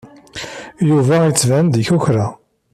Yuba 0.87 1.15
yettban-d 1.25 1.73
ikukra. 1.81 2.25